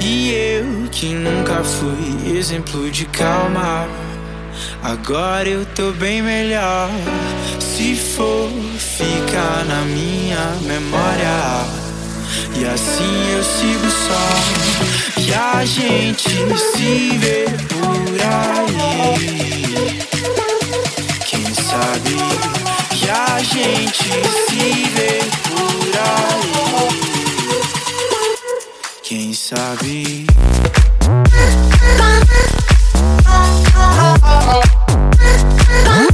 E 0.00 0.32
eu 0.32 0.88
que 0.90 1.14
nunca 1.14 1.62
fui 1.62 2.36
exemplo 2.36 2.90
de 2.90 3.04
calma. 3.06 3.86
Agora 4.82 5.48
eu 5.48 5.66
tô 5.74 5.92
bem 5.92 6.22
melhor. 6.22 6.88
Se 7.58 7.94
for, 7.94 8.48
fica 8.78 9.64
na 9.64 9.82
minha 9.82 10.56
memória. 10.62 11.64
E 12.56 12.64
assim 12.64 13.32
eu 13.32 13.44
sigo 13.44 13.90
só. 13.90 15.20
E 15.20 15.34
a 15.34 15.64
gente 15.64 16.30
se 16.30 17.18
vê 17.18 17.44
por 17.68 18.20
aí. 18.22 19.98
Quem 21.26 21.44
sabe? 21.54 22.16
E 23.02 23.10
a 23.10 23.42
gente 23.42 24.04
se 24.48 24.90
vê 24.94 25.18
por 25.48 25.98
aí 25.98 26.59
quem 29.10 29.32
sabe. 29.32 30.24
Hum? 35.88 36.09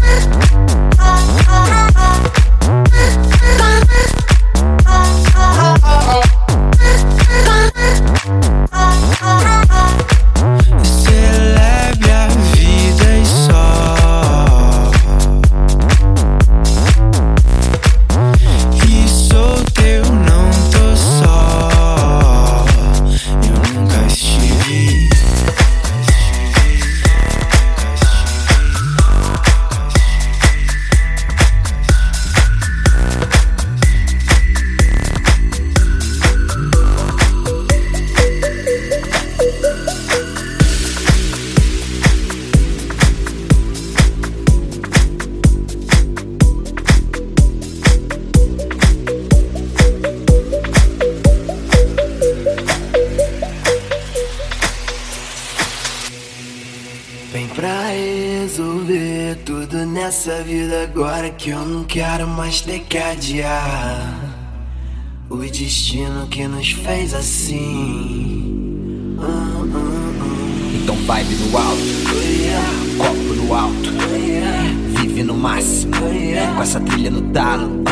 o 65.28 65.36
destino 65.38 66.28
que 66.28 66.46
nos 66.46 66.70
fez 66.70 67.12
assim. 67.12 69.16
Uh, 69.18 69.22
uh, 69.22 69.66
uh. 69.66 70.76
Então 70.76 70.94
vibe 70.94 71.34
no 71.34 71.58
alto, 71.58 71.80
yeah. 72.22 72.64
copo 72.96 73.34
no 73.34 73.52
alto, 73.52 73.90
yeah. 74.14 74.72
vive 75.00 75.24
no 75.24 75.34
máximo, 75.34 75.96
yeah. 76.12 76.54
com 76.54 76.62
essa 76.62 76.78
trilha 76.78 77.10
no 77.10 77.22
talo. 77.32 77.82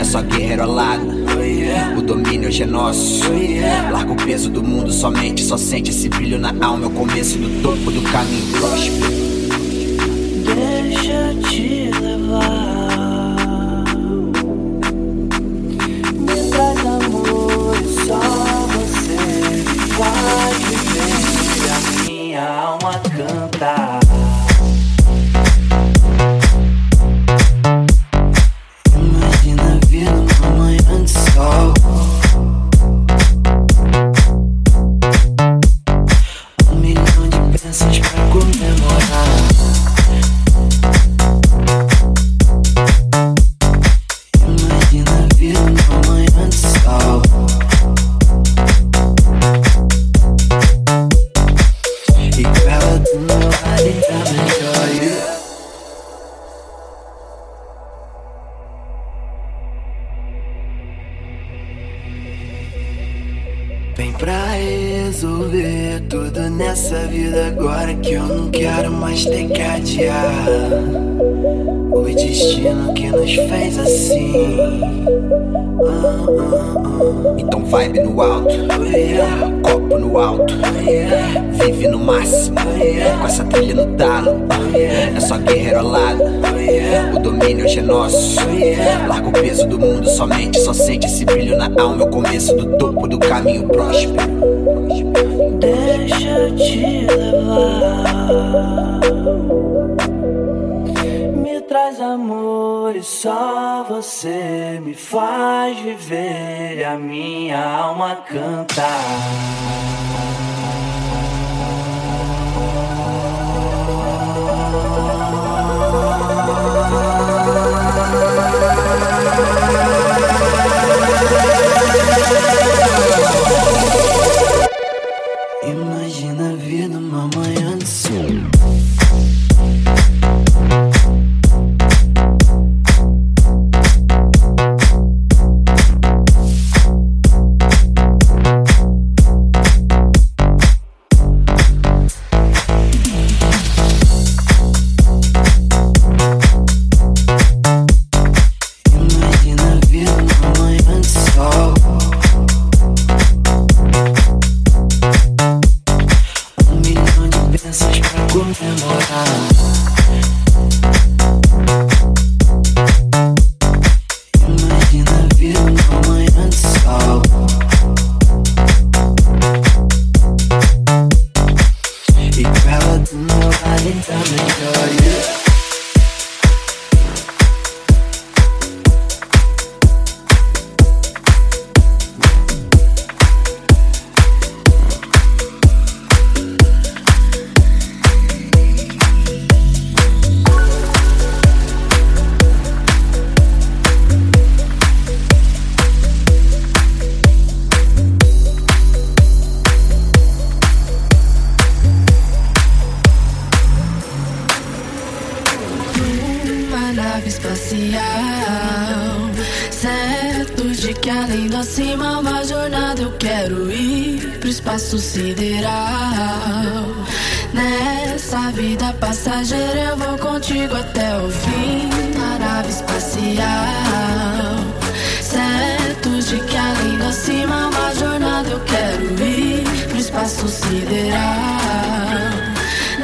É 0.00 0.02
só 0.02 0.20
guerreiro 0.22 0.62
alado. 0.62 1.06
O 1.96 2.02
domínio 2.02 2.48
hoje 2.48 2.64
é 2.64 2.66
nosso. 2.66 3.22
Larga 3.92 4.12
o 4.12 4.16
peso 4.16 4.50
do 4.50 4.60
mundo 4.62 4.92
somente. 4.92 5.42
Só 5.42 5.56
sente 5.56 5.90
esse 5.90 6.08
brilho 6.08 6.38
na 6.38 6.50
alma. 6.64 6.84
É 6.84 6.88
o 6.88 6.90
começo 6.90 7.38
do 7.38 7.62
topo 7.62 7.90
do 7.90 8.02
caminho 8.10 8.46
próspero. 8.52 9.24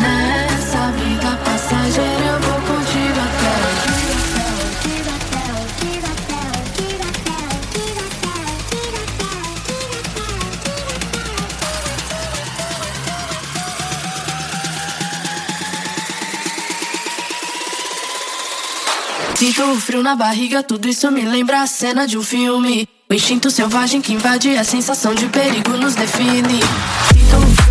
Nessa 0.01 0.91
vida 0.93 1.37
passageira 1.45 2.25
eu 2.25 2.41
vou 2.41 2.61
contigo 2.63 3.21
até. 3.21 3.41
Sinto 19.37 19.63
o 19.63 19.81
frio 19.81 20.03
na 20.03 20.17
barriga, 20.17 20.63
tudo 20.63 20.89
isso 20.89 21.11
me 21.11 21.23
lembra 21.23 21.63
a 21.63 21.67
cena 21.67 22.07
de 22.07 22.17
um 22.17 22.23
filme. 22.23 22.89
O 23.11 23.15
instinto 23.15 23.51
selvagem 23.51 24.01
que 24.01 24.13
invade 24.13 24.57
a 24.57 24.65
sensação 24.65 25.15
de 25.15 25.27
perigo 25.27 25.77
nos 25.77 25.95
define 25.95 26.61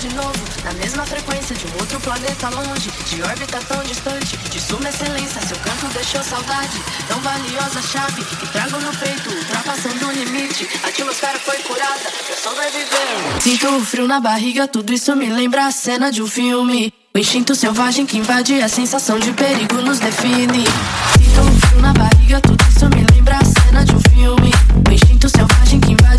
de 0.00 0.08
novo, 0.14 0.32
na 0.64 0.72
mesma 0.72 1.04
frequência 1.04 1.54
de 1.54 1.66
um 1.66 1.78
outro 1.78 2.00
planeta 2.00 2.48
longe, 2.48 2.90
de 3.06 3.22
órbita 3.22 3.60
tão 3.68 3.82
distante, 3.82 4.34
de 4.36 4.58
suma 4.58 4.88
excelência, 4.88 5.42
seu 5.42 5.58
canto 5.58 5.86
deixou 5.92 6.22
saudade, 6.22 6.80
tão 7.06 7.20
valiosa 7.20 7.82
chave 7.82 8.24
que 8.24 8.46
trago 8.48 8.78
no 8.80 8.96
peito, 8.96 9.28
ultrapassando 9.28 10.06
o 10.06 10.12
limite, 10.12 10.66
a 10.82 10.88
atmosfera 10.88 11.38
foi 11.40 11.58
curada, 11.58 12.10
eu 12.30 12.36
sobrevivendo. 12.36 13.42
Sinto 13.42 13.68
um 13.68 13.84
frio 13.84 14.08
na 14.08 14.20
barriga, 14.20 14.66
tudo 14.66 14.90
isso 14.90 15.14
me 15.14 15.26
lembra 15.26 15.66
a 15.66 15.70
cena 15.70 16.10
de 16.10 16.22
um 16.22 16.26
filme. 16.26 16.92
O 17.14 17.18
instinto 17.18 17.54
selvagem 17.54 18.06
que 18.06 18.16
invade 18.16 18.62
a 18.62 18.68
sensação 18.68 19.18
de 19.18 19.32
perigo 19.32 19.82
nos 19.82 19.98
define. 19.98 20.64
Sinto 21.18 21.40
um 21.42 21.60
frio 21.60 21.82
na 21.82 21.92
barriga, 21.92 22.40
tudo 22.40 22.64
isso 22.70 22.88
me 22.88 23.04
lembra 23.14 23.36
a 23.36 23.44
cena 23.44 23.84
de 23.84 23.94
um 23.94 24.00
filme 24.00 24.50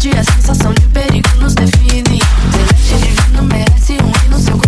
liberdade, 0.02 0.10
a 0.18 0.24
sensação 0.24 0.74
de 0.74 0.88
perigo 0.88 1.30
nos 1.40 1.54
define. 1.54 2.20
Celeste 2.52 3.08
divino 3.08 3.44
merece 3.44 3.94
um 3.94 4.26
hino 4.26 4.40
seu 4.40 4.61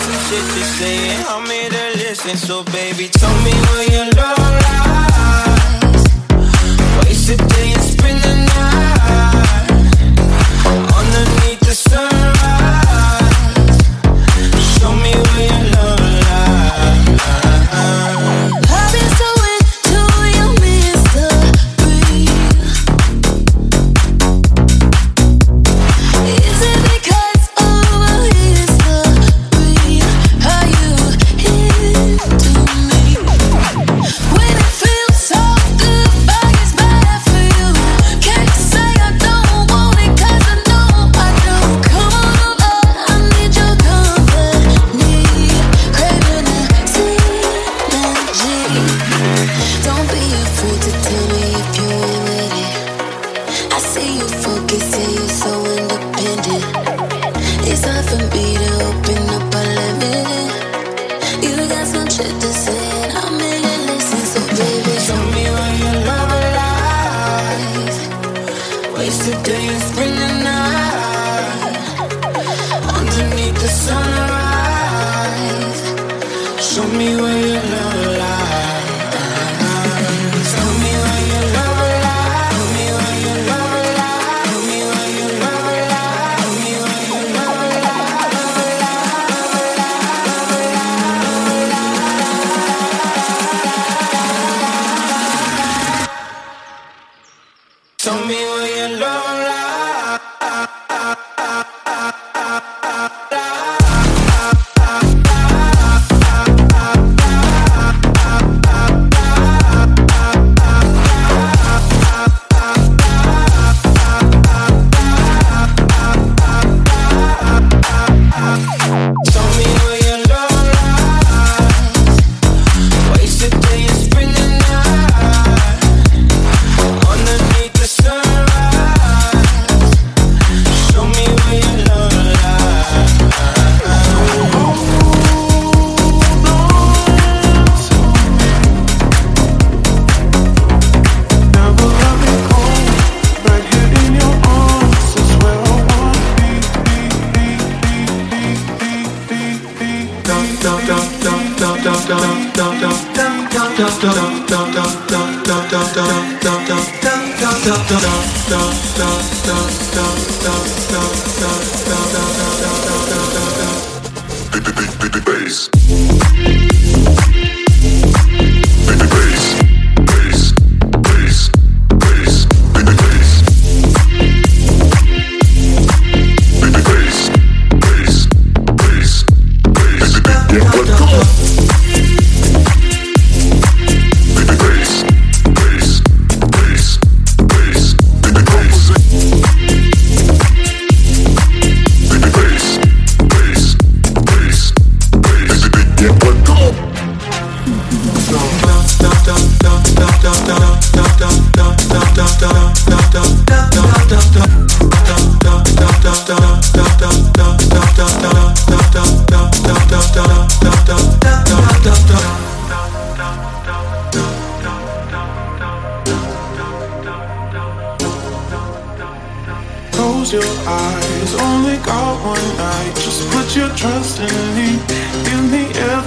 some 0.00 0.20
shit 0.28 0.44
to 0.54 0.62
say 0.78 0.96
and 1.14 1.24
I'm 1.26 1.46
here 1.46 1.70
to 1.70 1.84
listen. 1.98 2.36
So 2.36 2.64
baby, 2.64 3.08
tell 3.08 3.36
me 3.44 3.52
where 3.68 3.88
your 3.96 4.08
love 4.20 4.54
lies. 4.66 6.04
Waste 7.00 7.30
a 7.30 7.36
day 7.36 7.68
and 7.74 7.82
spend 7.82 8.20
the 8.26 8.34
night 8.54 9.70
underneath 10.98 11.60
the 11.60 11.74
sunrise. 11.74 12.59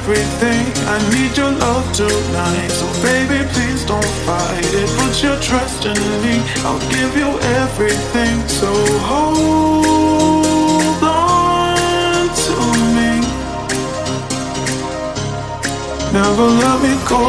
everything. 0.03 0.65
I 0.85 0.97
need 1.15 1.37
your 1.37 1.51
love 1.51 1.85
tonight. 1.93 2.71
So 2.71 2.85
baby, 3.01 3.47
please 3.53 3.85
don't 3.85 4.13
fight 4.27 4.65
it. 4.73 4.89
Put 4.99 5.23
your 5.23 5.39
trust 5.39 5.85
in 5.85 5.95
me. 6.23 6.43
I'll 6.67 6.83
give 6.91 7.15
you 7.15 7.39
everything. 7.63 8.35
So 8.49 8.69
hold 9.09 9.85
on 11.03 12.27
to 12.43 12.55
me. 12.95 13.11
Never 16.11 16.47
let 16.63 16.77
me 16.83 16.93
go. 17.07 17.23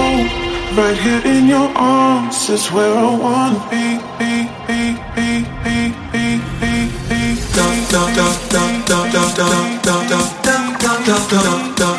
Right 0.74 0.98
here 0.98 1.22
in 1.24 1.46
your 1.46 1.70
arms 1.76 2.50
is 2.50 2.66
where 2.72 2.92
I 2.92 3.10
wanna 3.24 3.60
be. 3.70 4.00
be, 4.18 4.50
be, 4.66 4.80
be, 5.14 5.46
be, 5.62 5.78
be, 6.10 6.24
be, 6.60 6.74
be. 7.08 7.20
Da 7.54 7.66
da 7.92 8.02
da 8.18 8.26
da 8.52 8.64
da 8.90 8.98
da 9.14 9.22
da 9.36 9.46
da 9.46 9.98
da 10.02 10.20
da 10.42 10.94
da 11.06 11.16
da 11.30 11.74
da 11.76 11.93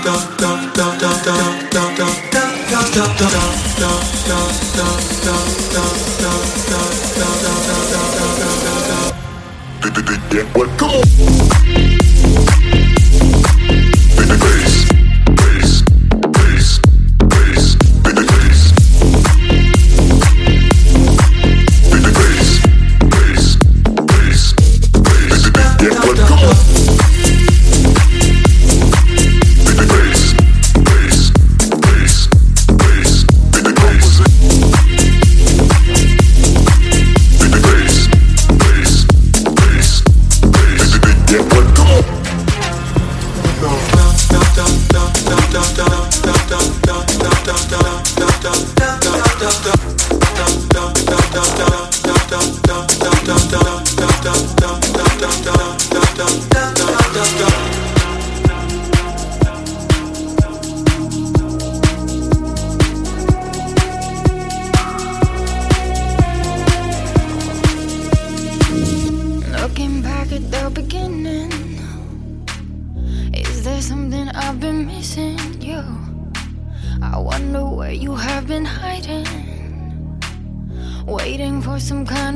Come 3.18 3.34
on. 3.34 3.56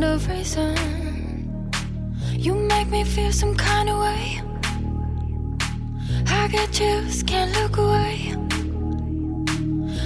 of 0.09 0.27
reason. 0.27 0.75
You 2.31 2.55
make 2.55 2.87
me 2.89 3.03
feel 3.03 3.31
some 3.31 3.55
kind 3.55 3.89
of 3.89 3.99
way. 3.99 4.41
I 6.27 6.47
get 6.47 6.71
chills, 6.71 7.21
can't 7.23 7.51
look 7.59 7.77
away. 7.77 8.33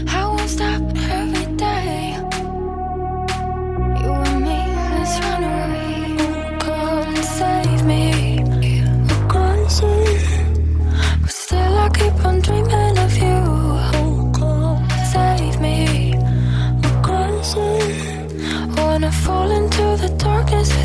I 0.08 0.28
won't 0.28 0.50
stop 0.50 0.82
having. 0.98 1.43
Yes. 20.54 20.83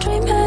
dreaming. 0.00 0.39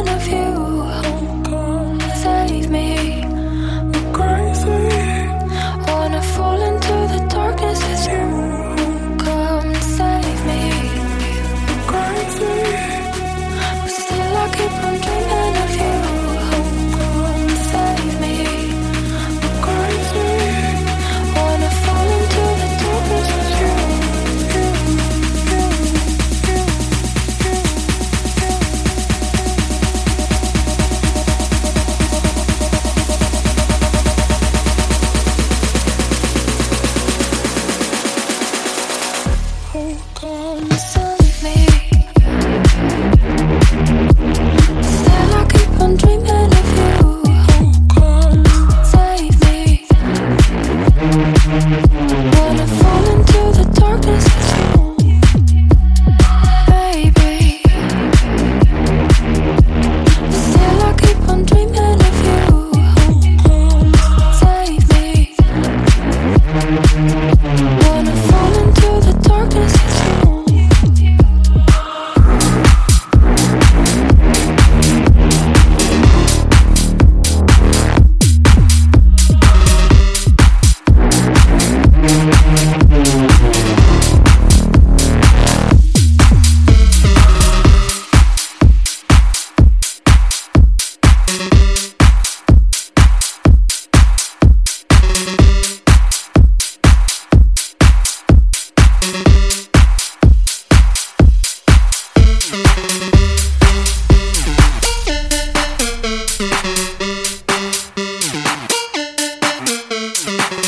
Thank 110.25 110.51
you. 110.53 110.62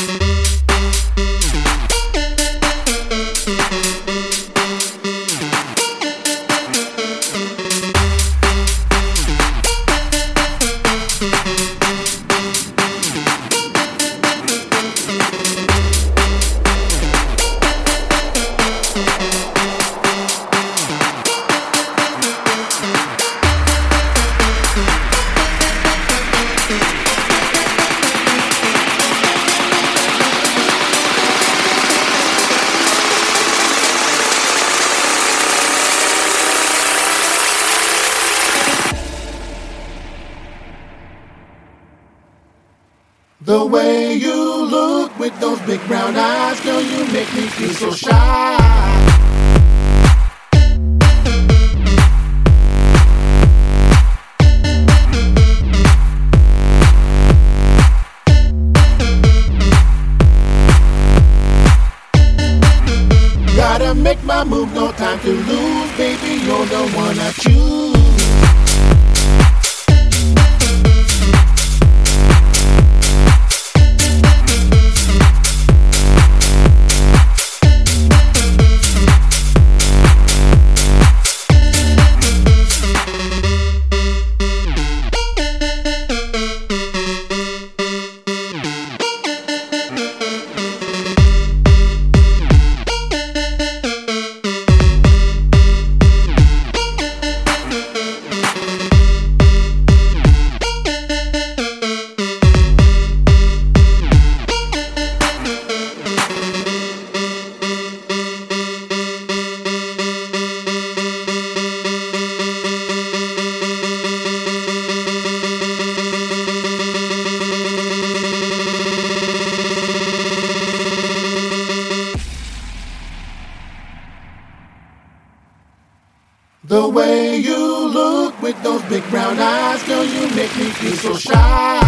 way 126.96 127.36
you 127.36 127.88
look 127.88 128.40
with 128.40 128.60
those 128.62 128.82
big 128.84 129.04
brown 129.10 129.38
eyes, 129.38 129.82
girl, 129.84 130.02
you 130.02 130.22
make 130.34 130.56
me 130.56 130.70
feel 130.70 130.96
so 130.96 131.14
shy. 131.14 131.85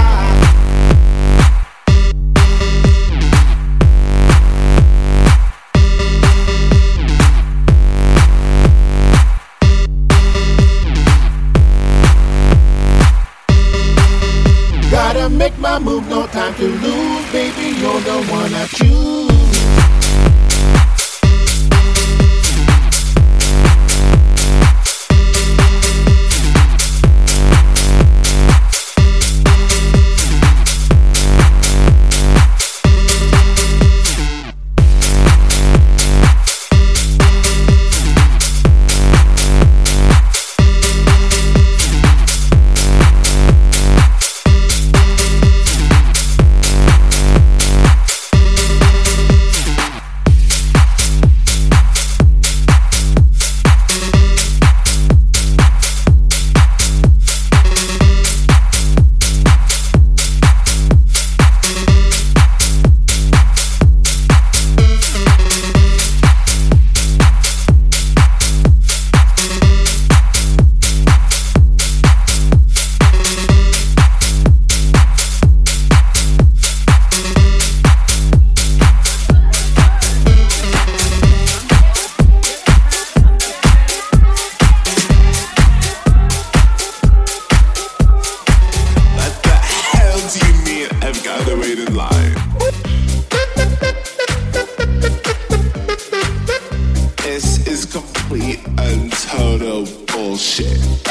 Bullshit. 100.38 101.07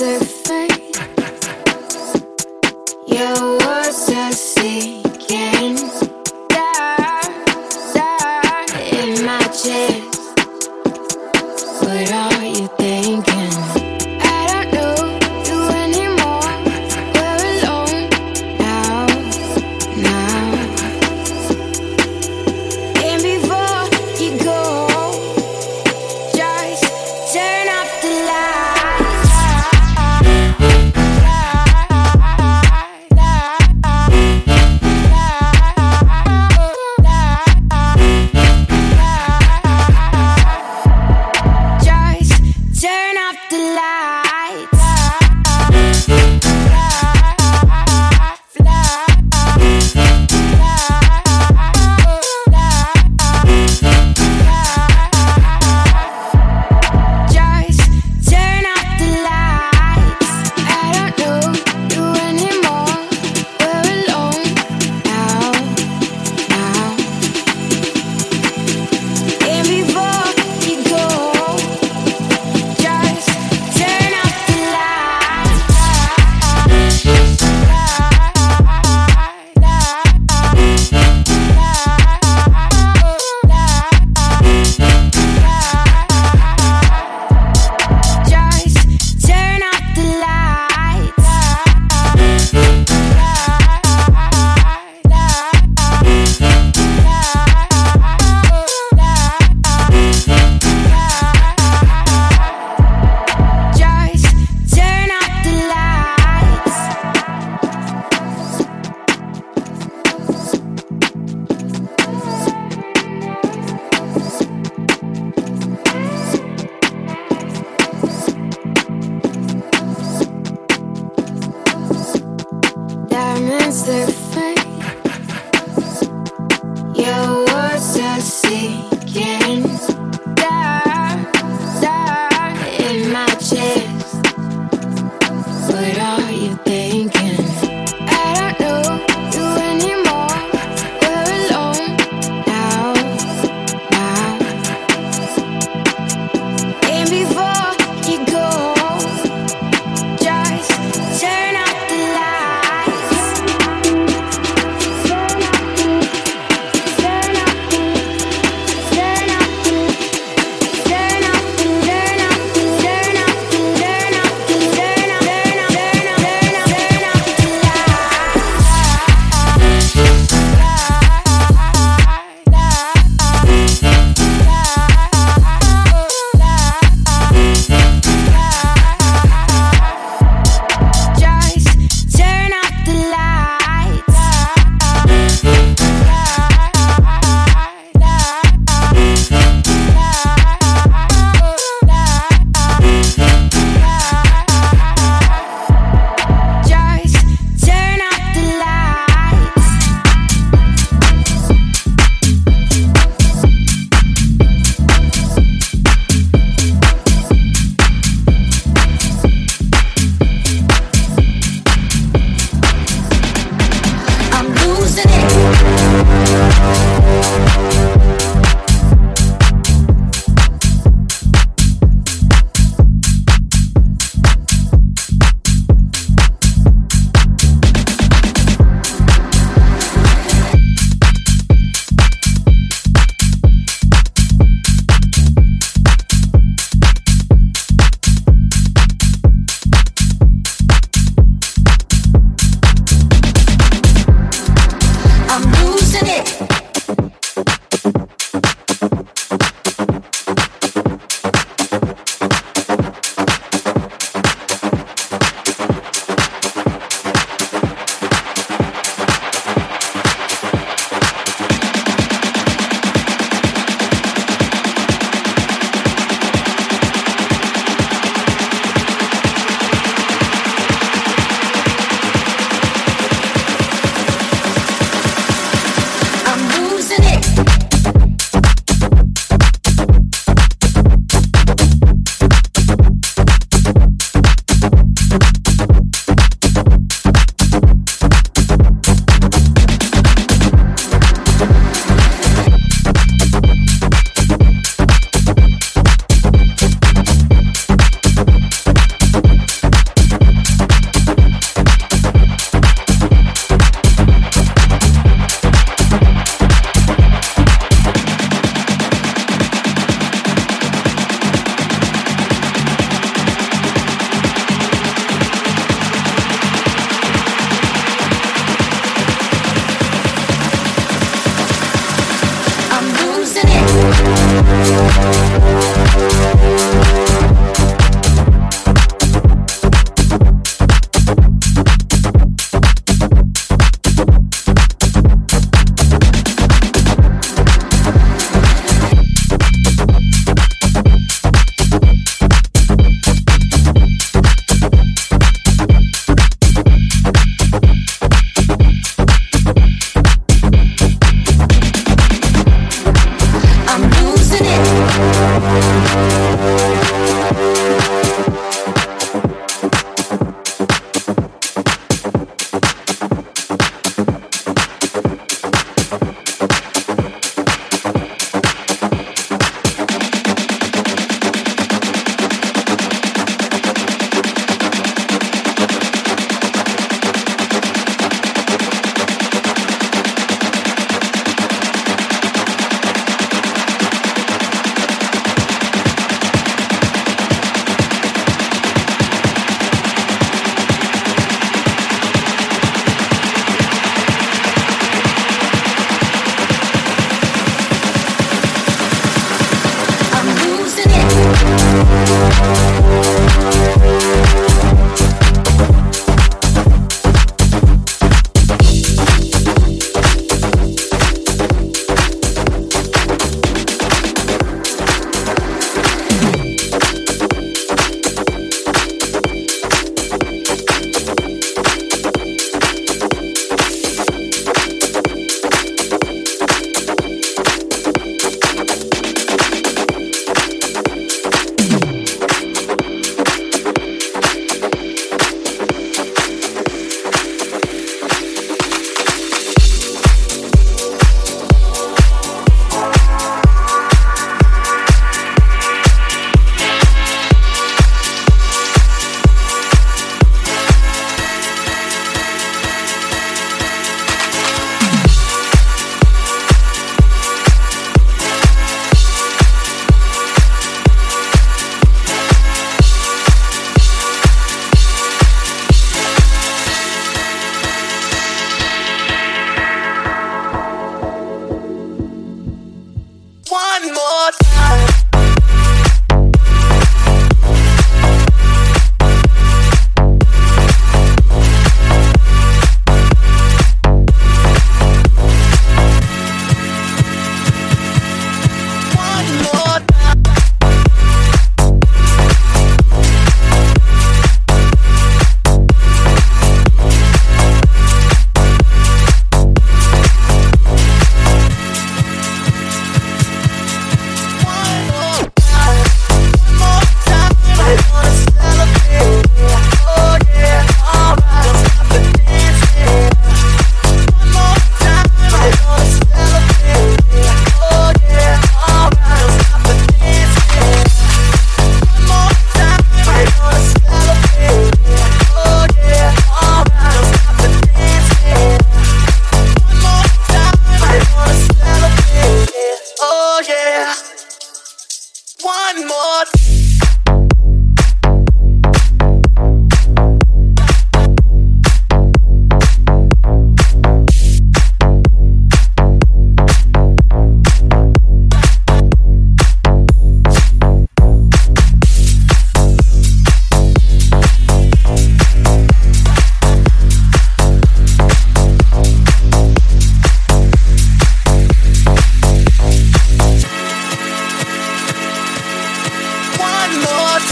different 0.00 0.59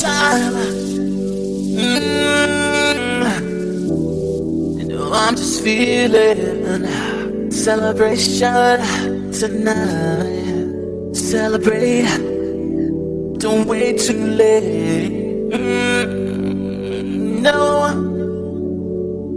time. 0.00 0.54
Mm-hmm. 1.78 2.48
I'm 5.12 5.36
just 5.36 5.62
feeling 5.62 7.50
celebration 7.50 9.32
tonight. 9.32 11.14
Celebrate, 11.14 12.06
don't 13.38 13.66
wait 13.66 13.98
too 13.98 14.26
late. 14.26 15.50
Mm-hmm. 15.52 17.42
No, 17.42 17.92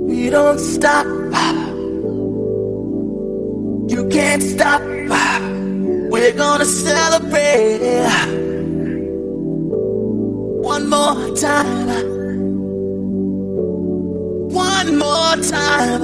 we 0.08 0.30
don't 0.30 0.60
stop. 0.60 1.06
You 3.90 4.08
can't 4.10 4.44
stop. 4.44 4.82
We're 6.12 6.34
gonna 6.34 6.66
celebrate 6.66 8.41
more 10.92 11.36
time. 11.38 11.88
One 14.52 14.98
more 14.98 15.36
time. 15.38 16.02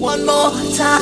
One 0.00 0.26
more 0.26 0.50
time. 0.76 0.97